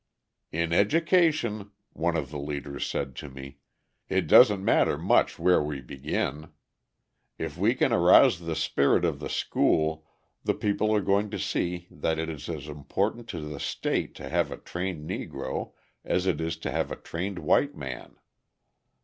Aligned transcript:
"In 0.51 0.73
education," 0.73 1.69
one 1.93 2.17
of 2.17 2.31
the 2.31 2.39
leaders 2.39 2.87
said 2.87 3.15
to 3.17 3.29
me, 3.29 3.59
"it 4.09 4.25
doesn't 4.25 4.65
matter 4.65 4.97
much 4.97 5.37
where 5.37 5.61
we 5.61 5.79
begin. 5.79 6.49
If 7.37 7.55
we 7.55 7.75
can 7.75 7.93
arouse 7.93 8.39
the 8.39 8.55
spirit 8.55 9.05
of 9.05 9.19
the 9.19 9.29
school, 9.29 10.07
the 10.43 10.55
people 10.55 10.91
are 10.95 11.01
going 11.01 11.29
to 11.29 11.37
see 11.37 11.85
that 11.91 12.17
it 12.17 12.29
is 12.31 12.49
as 12.49 12.67
important 12.67 13.29
to 13.29 13.41
the 13.41 13.59
state 13.59 14.15
to 14.15 14.27
have 14.27 14.49
a 14.51 14.57
trained 14.57 15.07
Negro 15.07 15.73
as 16.03 16.25
it 16.25 16.41
is 16.41 16.57
to 16.61 16.71
have 16.71 16.91
a 16.91 16.95
trained 16.95 17.37
white 17.37 17.75
man." 17.75 18.15